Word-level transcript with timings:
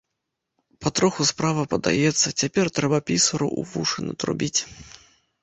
Патроху 0.85 1.21
справа 1.31 1.65
падаецца, 1.73 2.27
цяпер 2.41 2.65
трэба 2.79 2.97
пісару 3.11 3.47
ў 3.59 3.75
вушы 3.75 3.99
натрубіць. 4.09 4.59